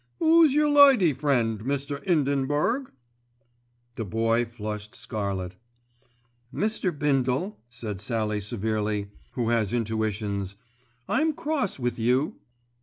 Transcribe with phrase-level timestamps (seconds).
[0.19, 2.01] 'Ooo's yer lady friend, Mr.
[2.01, 2.91] 'Indenburg?"
[3.97, 5.57] The Boy flushed scarlet.
[6.51, 6.89] "Mr.
[6.97, 10.55] Bindle," said Sallie severely, who has intuitions,
[11.07, 12.39] "I'm cross with you."